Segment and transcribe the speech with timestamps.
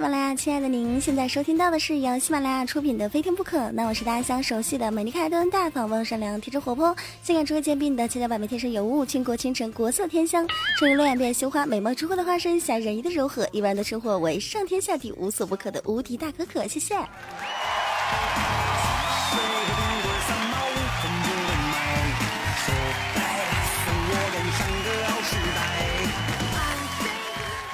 [0.00, 3.58] 喜马拉雅，亲爱的您，现在收听到的是由喜马拉雅出品的《非听不可》。
[3.72, 16.66] 那我是大家相熟悉的美丽可爱、端大方、温柔善良、天真活泼、性感智慧兼并的千娇百媚、天生尤物、倾国倾城、国色天香、春日落眼变羞花、美貌出货的化身、侠人意的柔和，一般的称呼为上天下地无所不可的无敌大可可。
[16.66, 16.96] 谢谢。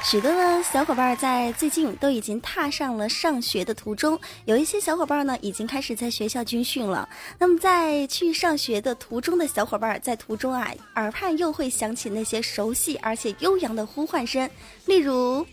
[0.09, 7.09] 许多的小伙伴在最近都已经踏上了上学的途中，有一些小伙伴呢已经开始在学校军训了。
[7.41, 14.49] 那么在去上学的途中的小伙伴，在途中啊，耳畔又会响起那些熟悉而且悠扬的呼唤声，
[14.85, 15.45] 例如：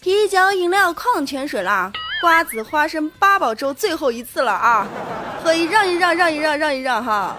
[0.00, 4.84] 啤酒、饮料、矿泉水啦，瓜子、花生、八宝粥，最后一次了啊！
[5.44, 7.36] 可以让一让，让一让，让一让哈。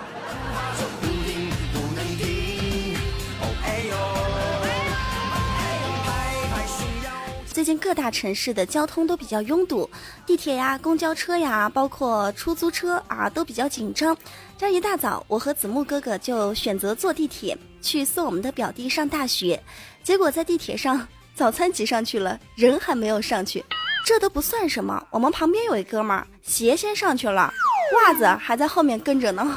[7.54, 9.88] 最近各大城市的交通都比较拥堵，
[10.26, 14.18] 地铁呀、公交车呀，包括出租车啊，都比较紧张。
[14.58, 19.62] 这一大早，我和子木哥哥就选择坐地铁去送我们的表弟上大学。
[20.02, 23.64] 结果在地铁上， 早餐挤上去了，人还没有上去。
[24.04, 27.54] 这都不算什么，我们旁边有一哥们儿鞋先上去了，
[27.96, 29.56] 袜子还在后面跟着呢。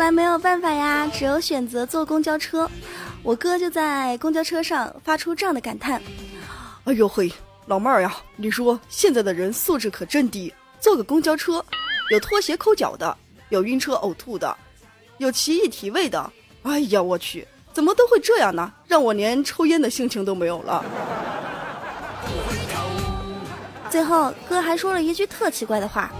[0.00, 2.68] 来没有办法呀，只有选择坐公交车。
[3.22, 6.00] 我哥就在公交车上发出这样的感叹
[6.84, 7.30] ：“哎呦嘿，
[7.66, 10.52] 老妹儿呀，你说现在的人素质可真低。
[10.80, 11.62] 坐个公交车，
[12.10, 13.14] 有脱鞋抠脚的，
[13.50, 14.56] 有晕车呕吐的，
[15.18, 16.32] 有奇异体味的。
[16.62, 18.72] 哎呀，我去，怎么都会这样呢？
[18.86, 20.82] 让我连抽烟的心情都没有了。
[23.90, 26.10] ”最后，哥还说了一句特奇怪的话：“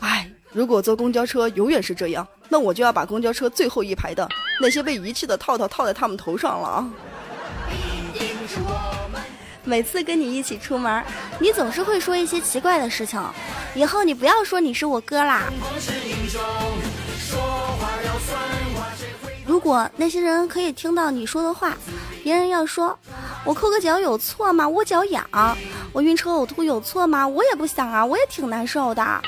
[0.00, 4.28] 哎，如果坐公交车永远是这样。”那我就要把公交车最后一排的
[4.60, 6.90] 那些被遗弃的套套套在他们头上了啊！
[9.64, 11.02] 每次跟你一起出门，
[11.38, 13.18] 你总是会说一些奇怪的事情。
[13.74, 15.44] 以后你不要说你是我哥啦。
[19.46, 21.74] 如果那些人可以听到你说的话，
[22.22, 22.94] 别人要说
[23.46, 24.68] 我抠个脚有错吗？
[24.68, 25.26] 我脚痒。
[25.94, 27.26] 我晕车呕吐有错吗？
[27.26, 29.22] 我也不想啊，我也挺难受的。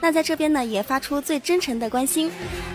[0.00, 2.30] 那在这边呢，也发出最真诚的关心，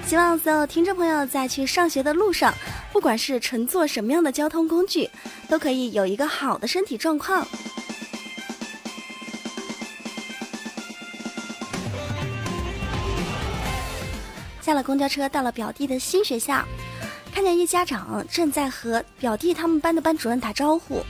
[0.05, 2.53] 希望所有听众朋友在去上学的路上，
[2.91, 5.09] 不管是乘坐什么样的交通工具，
[5.47, 7.47] 都可以有一个好的身体状况。
[14.61, 16.63] 下了公交车，到了表弟的新学校，
[17.33, 21.03] 看见一家长正在和表弟他们班的班主任打招呼。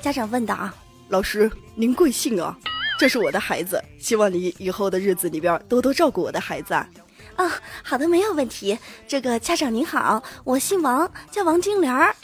[0.00, 0.74] 家长问道：“啊，
[1.08, 2.56] 老师，您贵姓啊？”
[3.04, 6.88] 这是我的孩子，希望你以后的日子里边多多照顾我的孩子啊！
[7.36, 8.78] 啊，好的，没有问题。
[9.06, 12.16] 这个家长您好，我姓王，叫王金莲儿。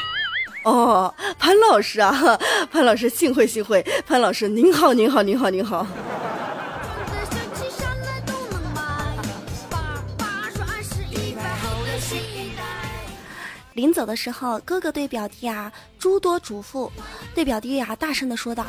[0.64, 2.10] 哦，潘老师啊，
[2.72, 5.86] 潘老师，幸会幸会，潘老师您好，您好，您好，您好。
[13.74, 16.90] 临走的时候，哥哥对表弟啊诸多嘱咐，
[17.34, 18.64] 对表弟啊大声的说道：“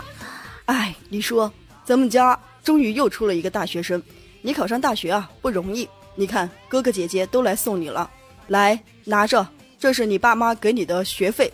[0.67, 1.49] 哎，你说。”
[1.83, 4.01] 咱们家终于又出了一个大学生，
[4.41, 5.87] 你考上大学啊不容易。
[6.15, 8.09] 你看哥哥姐姐都来送你了，
[8.47, 9.47] 来拿着，
[9.79, 11.51] 这是你爸妈给你的学费。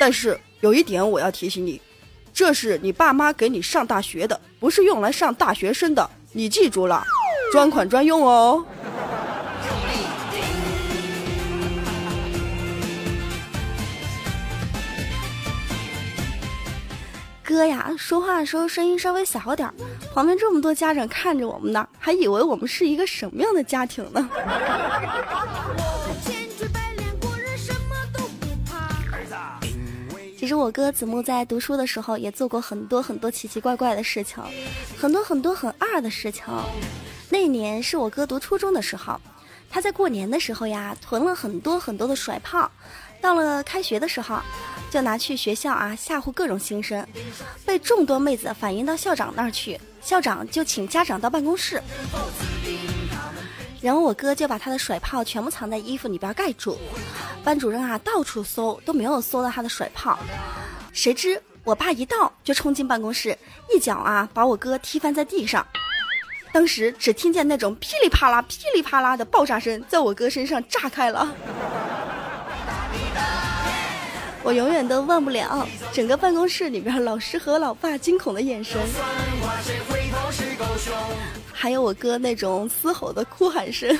[0.00, 1.80] 但是有一点我要提醒你，
[2.32, 7.04] 这是你爸妈给你上大学的，不是用来上大学生的，你记住了，
[7.52, 8.64] 专款专用哦。
[17.58, 19.74] 哥呀，说话的时候声音稍微小点儿，
[20.14, 24.30] 旁边这么多家长看着我们呢，还以为我们是一个什么样的家庭呢？
[30.38, 34.40] 其实我哥子木在读书的时候也做过很多很多奇奇怪怪的事情，
[34.96, 36.44] 很多很多很二的事情。
[37.28, 39.20] 那年是我哥读初中的时候，
[39.68, 42.70] 他在过年的时候呀囤了很多很多的甩炮，
[43.20, 44.38] 到了开学的时候。
[44.90, 47.06] 就拿去学校啊吓唬各种新生，
[47.64, 51.82] 被众多妹子反映到校长那儿去，校长就请家长到办公室，
[53.80, 56.76] 然后我哥就把他的甩炮全部藏在衣服里边盖住，
[57.44, 60.18] 班主任啊到处搜都没有搜到他的甩炮，
[60.92, 63.36] 谁知我爸一到就冲进办公室，
[63.74, 65.66] 一脚啊把我哥踢翻在地上，
[66.50, 71.28] 当时只听见那种噼里啪啦噼里啪啦的爆炸声在我哥身上炸开了。
[74.48, 78.80] 我永远都忘不了整个办公室里边老师和老爸惊恐的眼神，
[81.52, 83.94] 还有我哥那种嘶吼的哭喊声。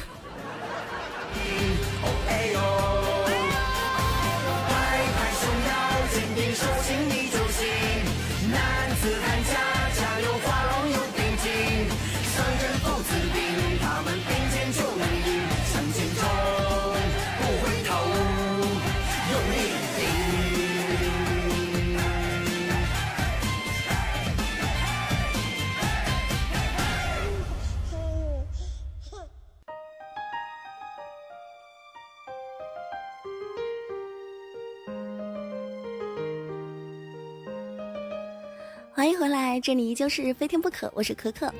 [39.69, 41.53] 这里依旧是非听不可，我是可可。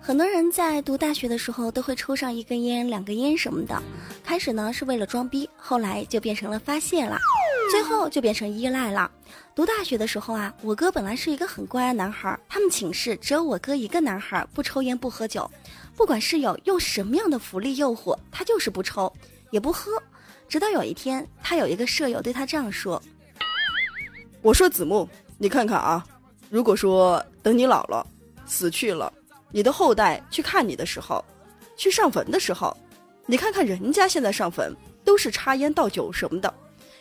[0.00, 3.80] 很多人在读大学的时候都会抽上一根烟、两根烟什么的，
[4.24, 7.16] 开始呢是为了装逼，后来就变成了发泄了，
[7.70, 9.08] 最后就变成依赖了。
[9.54, 15.48] 读大学的时候啊，我哥本来是一个很乖的男孩，他们寝室只有我哥一个男孩不抽烟不喝酒，
[15.94, 19.12] 不管室友用什么样的福利诱惑，他就是不抽
[19.52, 19.92] 也不喝。
[20.48, 23.00] 直到有一天，他有一个舍友对他这样说
[24.42, 25.08] ：“我说子木。”
[25.40, 26.04] 你看看啊，
[26.50, 28.06] 如果说等你老了，
[28.46, 29.12] 死去了，
[29.50, 31.22] 你的后代去看你的时候，
[31.76, 32.74] 去上坟的时候，
[33.26, 34.74] 你看看人家现在上坟
[35.04, 36.52] 都是插烟倒酒什么的，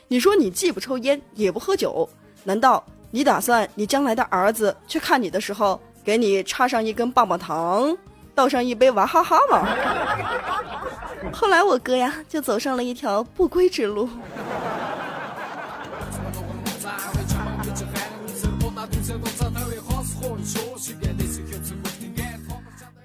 [0.09, 2.07] 你说你既不抽烟也不喝酒，
[2.43, 7.97] 难道你打算你将来的儿子去看你的时候，给你插上一根棒棒糖，
[8.35, 9.65] 倒上一杯娃哈哈吗？
[11.31, 14.09] 后来我哥呀就走上了一条不归之路。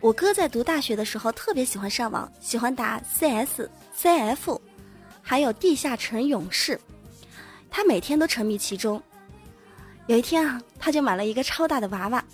[0.03, 4.61] 我哥在读大学的时候特别喜欢上网，喜欢打 CS、CF，
[5.23, 6.77] 还有地下城勇士，
[7.71, 9.01] 他每天都沉迷其中。
[10.09, 12.25] 有一天啊，他就买了一个超大的娃娃，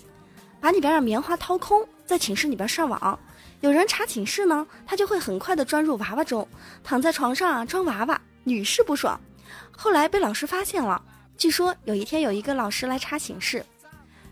[0.59, 3.19] 把里边的棉花掏空，在寝室里边上网。
[3.61, 6.47] 有人查寝室呢，他就会很快的钻入娃娃中，
[6.83, 9.21] 躺在床上啊装娃娃，屡试不爽。
[9.69, 10.99] 后来被老师发现了。
[11.37, 13.63] 据说有一天有一个老师来查寝室，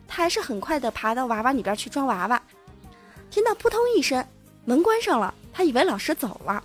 [0.07, 2.41] 他还是很快的爬到娃娃里边去装娃娃。
[3.37, 4.25] 听到扑通一声，
[4.65, 6.63] 门关上了，他以为老师走了，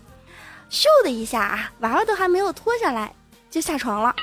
[0.71, 3.15] 咻的一下啊，娃娃都还没有脱下来
[3.51, 4.17] 就下床了。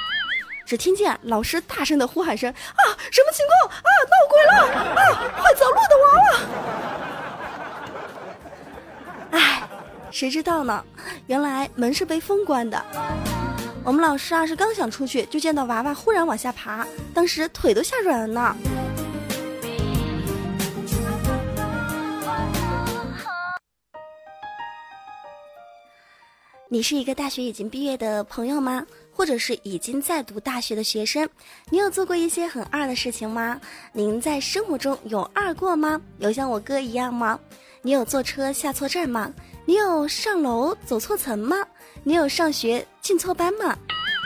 [0.66, 2.82] 只听见老师大声的呼喊声：“啊，
[3.12, 3.70] 什么情况？
[3.70, 4.54] 啊，闹鬼了！
[4.74, 4.98] 啊，
[5.38, 6.40] 会走路的娃娃！”
[9.38, 9.62] 哎，
[10.10, 10.84] 谁知道呢？
[11.28, 12.84] 原来门是被封关的。
[13.84, 18.56] 我们老师啊是刚想出去，就见到娃娃忽然往下爬，当时腿都吓软了呢。
[26.72, 28.86] 你是一个大学已经毕业的朋友吗？
[29.12, 31.28] 或者是已经在读大学的学生？
[31.72, 33.60] 你有做过一些很二的事情吗？
[33.92, 36.00] 您在生活中有二过吗？
[36.20, 37.40] 有像我哥一样吗？
[37.82, 39.34] 你有坐车下错站吗？
[39.66, 41.58] 你有上楼走错层吗？
[42.04, 43.76] 你有上学进错班吗？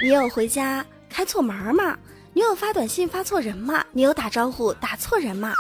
[0.02, 1.98] 你有回家开错门吗？
[2.34, 3.86] 你有发短信发错人吗？
[3.94, 5.54] 你有打招呼打错人吗？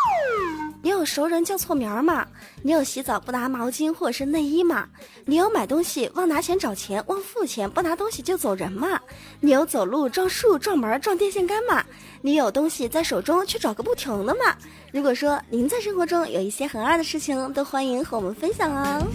[0.83, 2.27] 你有熟人叫错名吗？
[2.61, 4.85] 你有洗澡不拿毛巾或者是内衣吗？
[5.23, 8.99] 你有买东西忘拿钱找钱忘付钱不拿东西就走人吗？
[9.39, 11.81] 你有走路撞树撞门撞电线杆吗？
[12.21, 14.57] 你有东西在手中却找个不停的吗？
[14.91, 19.07] 如果说您在生活中有一些很二的事情，都欢迎和我们分享哦。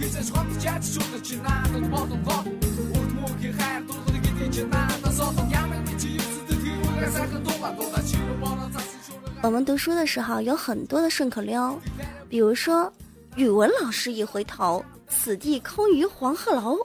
[9.41, 11.79] 我们读书的时候有很多的顺口溜，
[12.27, 12.91] 比如说，
[13.37, 16.75] 语文老师一回头，此地空余黄鹤楼；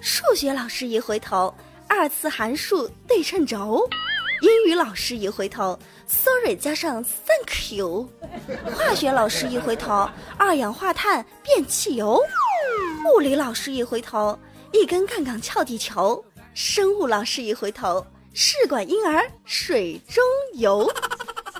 [0.00, 1.52] 数学老师一回头，
[1.88, 3.80] 二次函数对称轴；
[4.42, 8.06] 英语老师一回头，sorry 加上 thank you；
[8.72, 12.16] 化学老师一回头，二氧化碳变汽油；
[13.12, 14.38] 物理老师一回头，
[14.72, 16.22] 一根杠杠撬地球；
[16.54, 20.22] 生物老师一回头，试管婴儿水中
[20.54, 20.88] 游。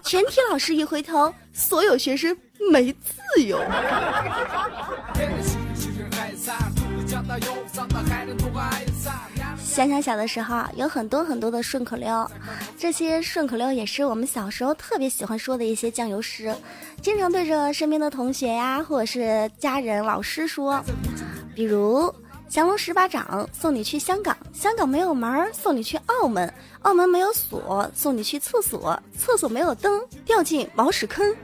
[0.05, 2.37] 全体老师一回头，所有学生
[2.71, 3.59] 没自由。
[9.59, 12.31] 想想小的时候，有很多很多的顺口溜，
[12.79, 16.55] 这些顺口溜也是我们小时候特别喜欢说的一些酱油诗，
[17.03, 20.85] 经常对着身边的同学呀，或者是家人、老师说，
[21.55, 22.15] 比如。
[22.55, 31.35] 降龙十八掌送你去香港，香港没有门送你去澳门，澳门没有锁送你去厕所，厕所没有灯掉进茅屎坑。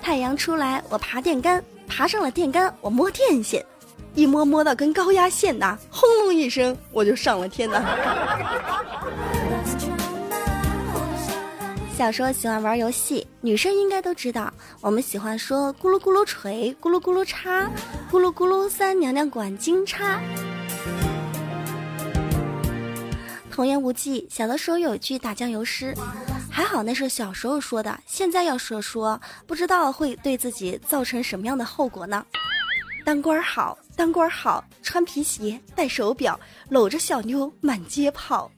[0.00, 3.66] 太阳出来，我爬电杆，爬上了电杆，我摸电线，
[4.14, 7.82] 一摸摸到根高压线呐，轰隆一声，我就上了天呐。
[11.98, 17.68] 小时候喜欢玩游戏，女生应该都知道，我们喜欢说咕噜咕噜锤，咕噜咕噜叉，
[18.08, 20.20] 咕噜咕噜三娘娘管金叉。
[23.50, 25.92] 童言无忌，小的时候有句打酱油诗，
[26.48, 32.24] 还好那是小时候说的，现在要说说，不知道会对自己造成什么样的后果呢？
[33.04, 36.38] 当官好，当官好，穿皮鞋，戴手表，
[36.68, 38.48] 搂着小妞满街跑。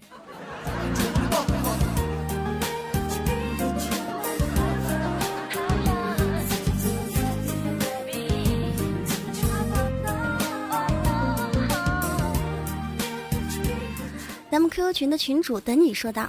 [14.50, 16.28] 咱们 QQ 群的群主等你说道：“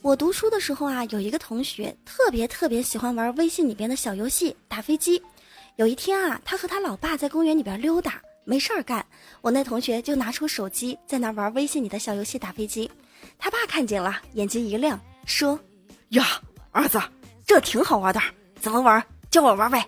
[0.00, 5.22] 我读书的时候啊，有一个同学特别特别喜欢玩微信里边的小游戏，打飞机。
[5.76, 8.14] 有一天啊，他和他老爸在公园里边溜达，
[8.44, 9.04] 没事儿干，
[9.42, 12.90] 我那同学就拿出手机在那玩微信里的小游戏打飞机。
[13.38, 15.60] 他爸看见了，眼睛一亮，说
[16.10, 16.40] ：‘呀，
[16.72, 16.98] 儿子，
[17.46, 18.20] 这挺好玩的，
[18.58, 19.04] 怎么玩？
[19.30, 19.86] 教我玩呗。’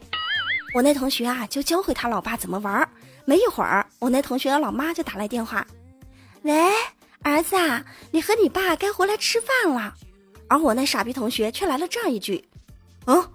[0.74, 2.86] 我那同学啊，就教会他老爸怎么玩。
[3.24, 5.66] 没一会儿，我那同学的老妈就打来电话，
[6.42, 6.52] 喂。”
[7.22, 9.94] 儿子啊，你和你爸该回来吃饭了，
[10.48, 12.48] 而我那傻逼同学却来了这样一句
[13.06, 13.32] ：“嗯，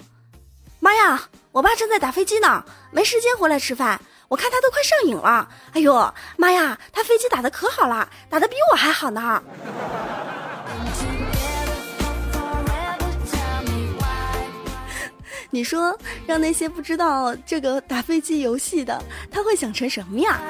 [0.80, 4.00] 妈呀，我爸正在打飞机呢，没时间回来吃饭。
[4.30, 5.48] 我看他都快上瘾了。
[5.74, 9.44] 哎呦，妈呀，他飞机打的可好了，打的比我还好呢。
[15.52, 19.00] ”你说，让那些不知道这个打飞机游戏的，
[19.30, 20.42] 他会想成什么呀？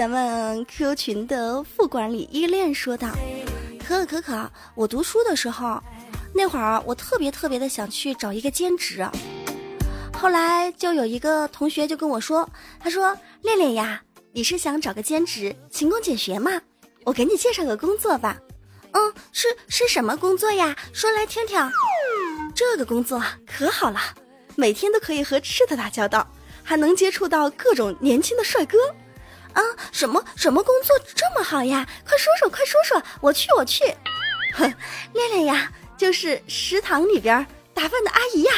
[0.00, 3.10] 咱们 Q 群的副管理依恋说道
[3.86, 5.78] ：“可可可可，我读书的时候，
[6.34, 9.06] 那会儿我特别特别的想去找一个兼职。
[10.14, 14.00] 后来就有一个同学就跟我说，他说恋恋呀，
[14.32, 16.62] 你是想找个兼职勤工俭学吗？
[17.04, 18.38] 我给你介绍个工作吧。
[18.92, 20.74] 嗯，是是什么工作呀？
[20.94, 21.58] 说来听听。
[22.54, 24.00] 这个工作可好了，
[24.56, 26.26] 每天都可以和吃的打交道，
[26.62, 28.78] 还能接触到各种年轻的帅哥。”
[29.52, 31.86] 啊，什么什么工作这么好呀？
[32.06, 33.84] 快说说，快说说，我去，我去。
[34.54, 34.72] 哼，
[35.12, 38.52] 恋恋呀，就是食堂里边打饭的阿姨呀。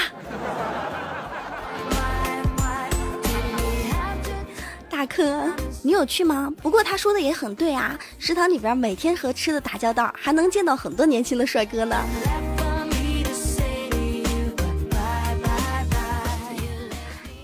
[4.89, 5.51] 大哥，
[5.83, 6.53] 你有去吗？
[6.63, 11.97] 不过他说的也很对啊，食堂里边每天和吃的打交道，还能见到很多年轻的帅哥呢。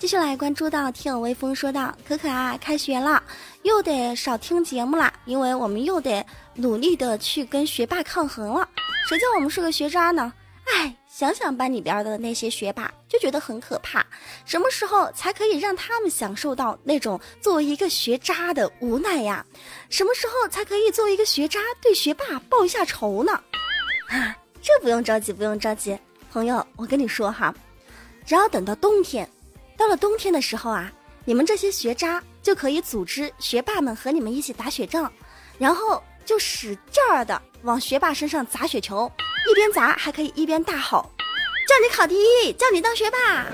[0.08, 3.22] 继续来关注到听友微风说道：“可可啊，开学了，
[3.60, 6.24] 又得少听节目啦，因为我们又得
[6.54, 8.66] 努力的去跟学霸抗衡了。
[9.06, 10.32] 谁叫我们是个学渣呢？
[10.72, 14.02] 哎，想想班里边的那些学霸，就觉得很可怕。
[14.46, 19.44] 什么时候才可以让他们享受到那种作为一个学渣的无奈呀？
[19.90, 23.32] 什么时候才可以作为一个学渣对学霸报一下仇呢？
[24.08, 25.98] 啊，这不用着急，不用着急，
[26.32, 27.54] 朋友，我跟你说哈，
[28.24, 29.30] 只要等到冬天。”
[29.78, 30.92] 到了冬天的时候啊，
[31.24, 35.10] 你们这些学渣就可以组织学霸们和你们一起打雪仗，
[35.56, 39.10] 然后就使劲儿的往学霸身上砸雪球，
[39.48, 41.08] 一边砸还可以一边大吼
[41.68, 43.46] ：“叫你考第一，叫你当学霸。”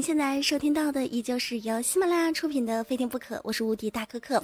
[0.00, 4.42] 您现在收听到的依旧是由喜马拉雅出品的《非听不可》，我是无敌大可可。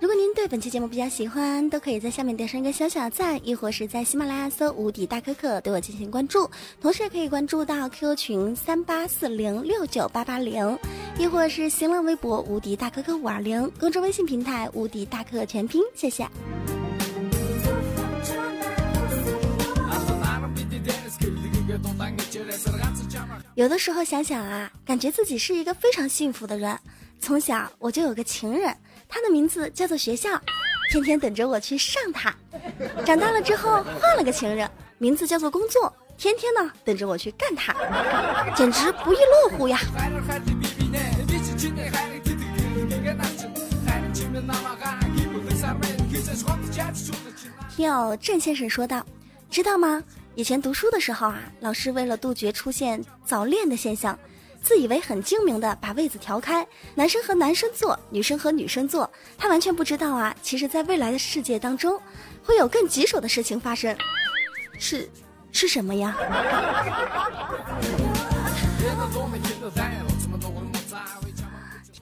[0.00, 6.50] 如果您对本期节目比较喜欢，都可以在下面点上一个小小赞，亦或是在喜马拉雅搜“无敌大可可”对我进行关注。
[6.80, 10.76] 同时也可以关注到 QQ 群三八四零六九八八零，
[11.20, 15.80] 亦或是新浪微博“无敌大可可五二零”，公众微信平台“无敌大可全拼”。
[15.94, 16.28] 谢谢。
[23.54, 26.78] 有的时候想想啊，感觉自己是一个非常幸福的人。
[27.18, 28.76] 从小我就有个情人，
[29.08, 30.40] 他的名字叫做学校，
[30.90, 32.34] 天天等着我去上他。
[33.04, 37.74] 长大了之后换了个情人，名字叫做工作，天天呢等着我去干他，
[38.54, 39.80] 简直不亦乐乎呀！
[47.74, 49.04] 听友郑先生说道
[49.50, 50.02] ：“知道吗？”
[50.36, 54.16] 以前读书的时候啊，老师为了杜绝出现早恋的现象，
[54.60, 56.64] 自以为很精明的把位子调开，
[56.94, 59.10] 男生和男生坐，女生和女生坐。
[59.38, 61.98] 他完全不知道啊，其实，在未来的世界当中，
[62.44, 63.96] 会有更棘手的事情发生。
[64.78, 65.08] 是，
[65.52, 66.14] 是什么呀？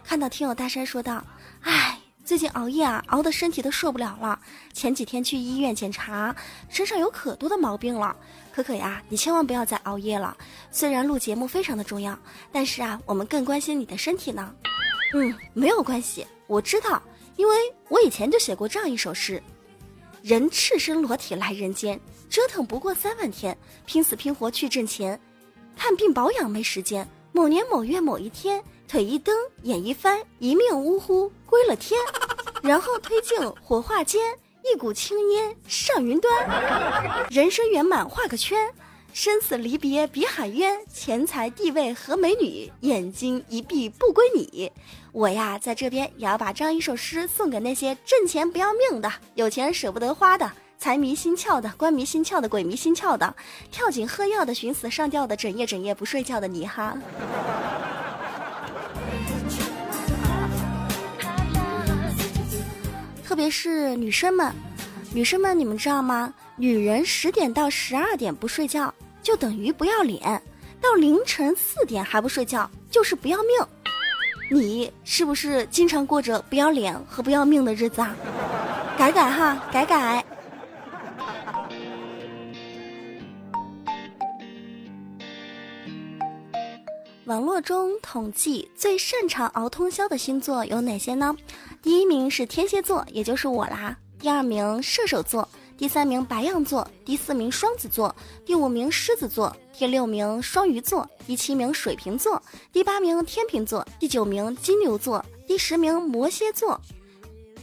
[0.03, 1.25] 看到听友大山说道
[1.63, 4.41] ：“唉。”最近熬夜啊，熬的身体都受不了了。
[4.75, 6.35] 前几天去医院检查，
[6.69, 8.15] 身上有可多的毛病了。
[8.53, 10.37] 可可呀，你千万不要再熬夜了。
[10.71, 12.19] 虽然录节目非常的重要，
[12.53, 14.53] 但是啊，我们更关心你的身体呢。
[15.15, 17.01] 嗯，没有关系，我知道，
[17.37, 17.57] 因为
[17.89, 19.41] 我以前就写过这样一首诗：
[20.23, 25.19] 人赤身裸体来人间，折腾不过三万天，拼死拼活去挣钱，
[25.77, 27.09] 看病保养没时间。
[27.31, 32.01] 某年某月某一天，腿一蹬，眼一翻，一命呜呼归了天，
[32.63, 34.37] 然后推进火化间，
[34.73, 36.33] 一股青烟上云端，
[37.29, 38.73] 人生圆满画个圈。
[39.13, 44.73] 生死离别别喊冤，钱财地位和美女，眼睛一闭不归你。
[45.13, 53.37] 我呀，在这边也要把这样一首诗送给那些挣钱不要命的、有钱舍不得花的、财迷心窍的、官迷心窍的、鬼迷心窍的、
[53.71, 56.97] 跳井喝药的、寻死上吊的、整夜整夜不睡觉的你哈。
[63.35, 64.55] 特别是女生们，
[65.13, 66.33] 女生们，你们知道吗？
[66.55, 68.95] 女人十点到十二点不睡觉。
[69.25, 70.41] 就等于不要脸，
[70.81, 73.49] 到凌晨四点还不睡觉，就是不要命。
[74.49, 78.15] 你是不是经常过着不要脸和不要命的日子啊？
[78.97, 80.25] 改改哈，改改。
[87.27, 91.35] 网络中统计最擅长熬通宵的星座有哪些呢？
[91.81, 93.97] 第一名是天蝎座，也就是我啦。
[94.19, 95.49] 第二名射手座。
[95.77, 98.15] 第三名白羊座，第四名双子座，
[98.45, 102.41] 第五名狮子座，第六名双鱼座，第七名水瓶座，
[102.73, 106.81] 第八名天秤座，第九名金牛座，第十名摩羯座，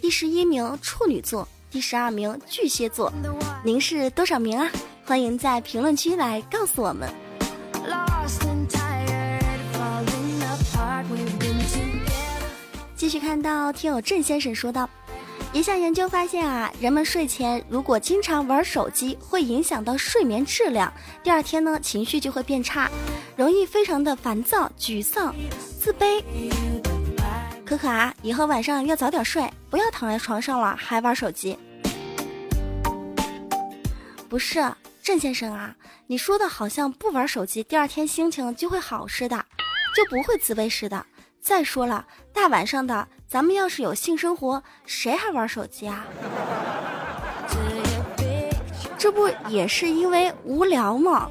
[0.01, 3.13] 第十一名处女座，第十二名巨蟹座。
[3.63, 4.69] 您是多少名啊？
[5.05, 7.30] 欢迎在评论区来告诉我们。
[13.01, 14.87] 继续看到听友郑先生说道。
[15.53, 20.93] 一项研究发现啊，人们睡前如果经常玩手机，会影响到睡眠质量。
[21.23, 22.91] 第二天呢，情绪就会变差，
[23.35, 25.33] 容易非常的烦躁、沮丧、
[25.79, 26.23] 自卑。
[27.65, 31.57] 可可啊，以后晚上要早点睡，不要躺在床上了还玩手机。
[34.29, 34.63] 不是
[35.01, 39.43] 郑先生啊，你说的好像不玩手机，第二天心情就会好似的，
[39.95, 41.03] 就不会自卑似的。
[41.41, 43.07] 再说了，大晚上的。
[43.27, 46.05] 咱们要是有性生活，谁还玩手机啊？
[48.97, 51.29] 这不也是因为无聊吗？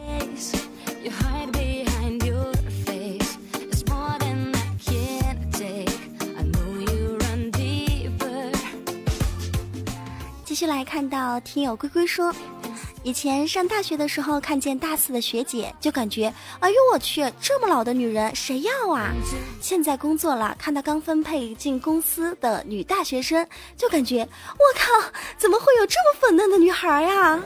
[10.44, 12.34] 继续来看到听友龟龟说。
[13.02, 19.10] 以前上大学的时候，看见大四的学姐，就感觉，哎呦我去，这么老的女人谁要啊？
[19.60, 27.40] 现在工作了，看到刚分配进公司的女大学生，就感觉，我靠，怎么会有这么粉嫩的女孩呀？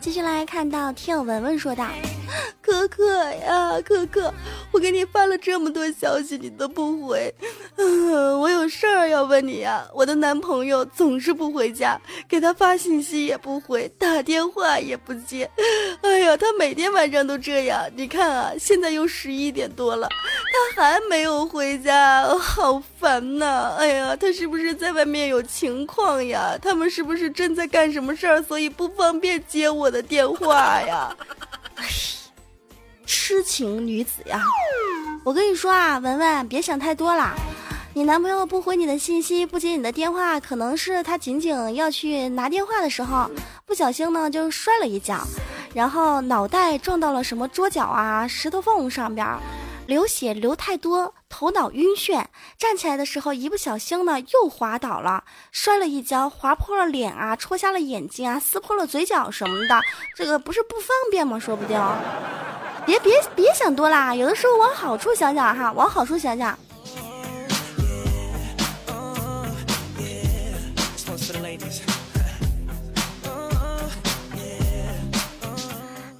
[0.00, 1.86] 继续来看到听友文文说道。
[2.62, 4.32] 可可呀，可可，
[4.72, 7.32] 我给你发了这么多消息，你都不回，
[7.76, 9.86] 嗯，我有事儿要问你呀。
[9.92, 15.50] 我的男朋友总是不回家，给他发信息也不回，打电话也不接，
[16.02, 17.84] 哎呀，他每天晚上都这样。
[17.96, 20.08] 你看啊，现在又十一点多了，
[20.76, 23.74] 他还没有回家，好烦呐！
[23.78, 26.56] 哎呀，他是不是在外面有情况呀？
[26.60, 31.16] 他们是不是正在干什么事儿，所以不方便接我的电话呀？
[33.12, 34.40] 痴情女子呀，
[35.24, 37.34] 我跟你说啊，文文，别想太多啦。
[37.92, 43.28] 你男朋友不回你的信息，不接你的电话，可能是他仅仅要去拿电话的时候，
[43.66, 45.26] 不小心呢就摔了一跤，
[45.74, 49.40] 然后脑袋撞到了什么桌角啊、石头缝上边儿，
[49.86, 52.24] 流血流太多，头脑晕眩，
[52.56, 59.80] 站起来的时候一不小心呢又滑倒了，摔了一跤，划破了脸啊，戳瞎了眼睛啊，撕破了嘴角什么的，
[60.14, 61.38] 这个不是不方便吗？
[61.38, 61.80] 说不定。
[62.86, 66.56] 别别别想多啦，有的时候往好处想想哈，往好处想想。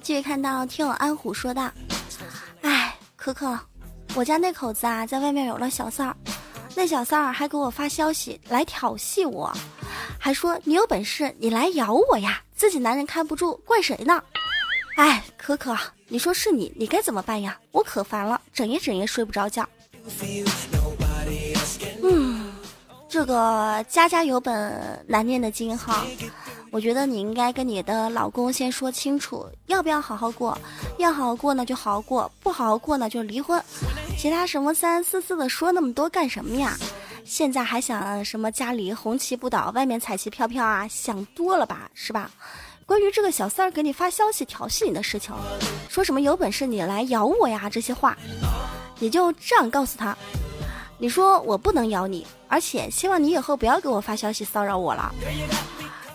[0.01, 1.71] 继续看到听友安虎说道：“，
[3.23, 3.55] 可可，
[4.15, 6.17] 我家那口子啊，在外面有了小三儿，
[6.75, 9.53] 那小三儿还给我发消息来调戏我，
[10.17, 14.23] 还说你有本事你来咬我呀，自己男人看不住，怪谁呢？
[14.95, 15.77] 哎，可可。”
[16.09, 17.55] 你说是你，你该怎么办呀？
[17.71, 19.69] 我可烦了，整夜整夜睡不着觉。
[22.01, 22.51] 嗯，
[23.07, 26.03] 这个家家有本难念的经哈，
[26.71, 30.57] 我觉得你应该跟你的老公先说清楚，要不要好好过？
[30.97, 33.61] 要好好过呢就好好过，不好好过呢就离婚。
[34.17, 36.77] 其他什么三三四四的说那么多干什么呀？
[37.25, 40.87] 现在还想什么家里红旗不倒，外面彩旗飘飘啊？
[40.87, 42.31] 想多了吧，是吧？
[42.85, 45.35] 关于这个小三儿给你发消息调戏你的事情，
[45.89, 48.17] 说什么有本事你来咬我呀这些话，
[48.97, 50.17] 你就这样告诉他，
[50.97, 55.13] 你说我不能咬你，而且希望你以后不要给我发消息骚扰我了。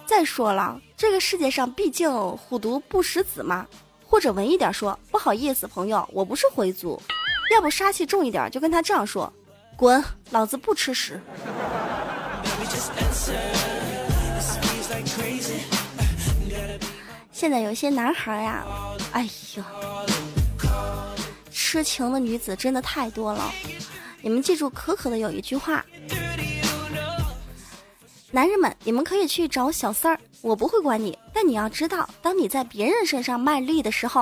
[0.07, 3.67] 再说了，这个世界上毕竟虎毒不食子嘛。
[4.09, 7.01] 或者文艺点说，不好意思，朋友，我不是回族。
[7.51, 9.31] 要不杀气重一点，就跟他这样说，
[9.77, 11.21] 滚，老子不吃屎。
[17.33, 18.65] 现在有些男孩呀，
[19.11, 19.67] 哎呀，
[21.51, 23.53] 痴情的女子真的太多了。
[24.23, 25.85] 你们记住可可的有一句话。
[28.33, 31.17] 男人们，你们可以去找小三儿，我不会管你。
[31.33, 34.21] 但你要知道，当你在别人身上卖力的时候，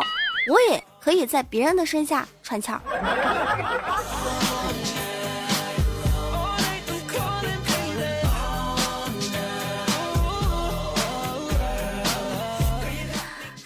[0.48, 2.80] 我也可以在别人的身下喘气儿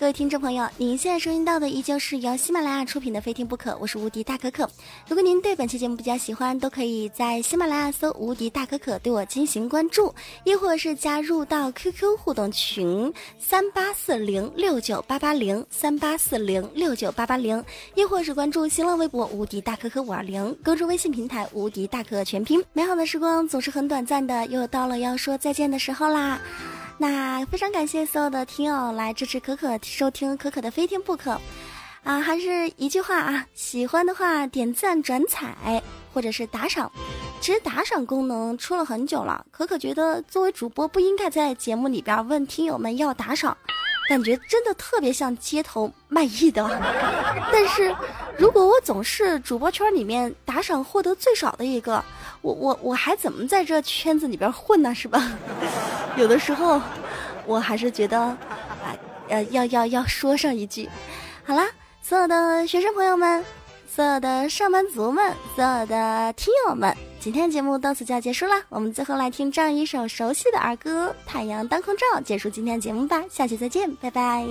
[0.09, 4.66] 位听众朋友，您现在收听到的依旧是由喜马拉雅出品的《非听不可》，我是无敌大可可。
[5.07, 17.62] 如果您对本期节目比较喜欢，都可以在喜马拉雅搜“无敌大可可”对我进行关注，亦或是加入到 QQ 互动群三八四零六九八八零三八四零六九八八零，
[17.94, 22.64] 亦或是关注新浪微博“无敌大可可五二零”，关注微信平台“无敌大可全拼”。
[22.73, 26.40] 美好的时光总是很短暂的，又到了要说再见的时候啦。
[27.00, 31.40] 那非常感谢所有的听友来支持可可收听可可的非听不可，
[32.02, 35.80] 啊，还是一句话啊，喜欢的话点赞转采
[36.12, 36.90] 或者是打赏。
[37.40, 43.56] 其实打赏功能出了很久了，可可觉得作为主播不应该在节目里边问听友们要打赏，
[44.08, 46.68] 感觉真的特别像街头卖艺的。
[47.52, 47.94] 但是
[48.37, 52.04] 如果我总是主播圈里面打赏获得最少的一个。
[52.40, 54.94] 我我我还怎么在这圈子里边混呢？
[54.94, 55.33] 是吧？
[56.16, 56.81] 有的时候，
[57.46, 58.37] 我还是觉得，啊，
[59.29, 60.88] 呃，要要要说上一句。
[61.44, 61.66] 好啦，
[62.03, 63.44] 所有的学生朋友们，
[63.88, 68.55] 所有的上班族们，所有的听友们，今天节目到此就要结束了。
[68.68, 73.22] 我们最后来听这样一首熟悉的儿歌《太阳当空照》，结束今天的节目吧。
[73.31, 74.44] 下期再见，拜拜。